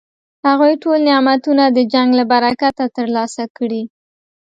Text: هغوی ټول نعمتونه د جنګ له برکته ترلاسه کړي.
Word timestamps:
هغوی 0.47 0.73
ټول 0.83 0.99
نعمتونه 1.09 1.63
د 1.75 1.79
جنګ 1.93 2.09
له 2.19 2.23
برکته 2.31 2.83
ترلاسه 2.97 3.43
کړي. 3.57 3.83